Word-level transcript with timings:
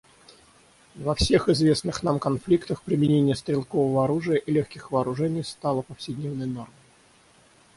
Во 0.95 1.13
всех 1.13 1.47
известных 1.49 2.01
нам 2.01 2.17
конфликтах 2.19 2.81
применение 2.81 3.35
стрелкового 3.35 4.03
оружия 4.05 4.37
и 4.37 4.51
легких 4.51 4.89
вооружений 4.89 5.43
стало 5.43 5.83
повседневной 5.83 6.47
нормой. 6.47 6.75